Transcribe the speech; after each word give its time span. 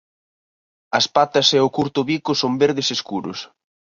As 0.97 1.05
patas 1.15 1.47
e 1.57 1.59
o 1.67 1.73
curto 1.77 1.99
bico 2.09 2.31
son 2.41 2.53
verdes 2.63 2.87
escuros. 2.97 3.39